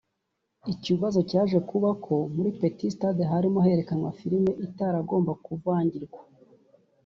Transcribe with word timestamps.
Ikibazo 0.73 1.19
cyaje 1.29 1.57
kuba 1.69 1.89
ko 2.05 2.15
muri 2.35 2.49
petit 2.59 2.91
stade 2.95 3.23
harimo 3.31 3.59
herekanwa 3.65 4.09
filimi 4.19 4.51
itaragombaga 4.67 5.39
kuvangirwa 5.45 6.19